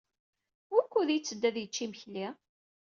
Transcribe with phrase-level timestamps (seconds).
[0.71, 2.27] Wukud yetteddu ad yečč imekli?